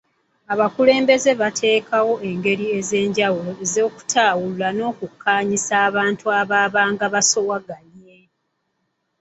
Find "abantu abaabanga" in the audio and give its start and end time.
5.87-7.05